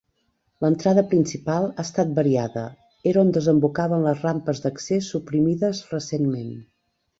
L'entrada 0.63 1.01
principal 1.11 1.67
ha 1.73 1.85
estat 1.87 2.15
variada: 2.21 2.63
era 3.13 3.23
on 3.25 3.31
desembocaven 3.37 4.07
les 4.09 4.25
rampes 4.27 4.65
d'accés 4.67 5.13
suprimides 5.15 5.85
recentment. 5.95 6.53